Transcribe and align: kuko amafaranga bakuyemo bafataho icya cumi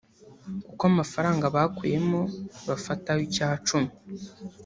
kuko 0.65 0.83
amafaranga 0.91 1.45
bakuyemo 1.55 2.21
bafataho 2.67 3.21
icya 3.27 3.49
cumi 3.67 3.91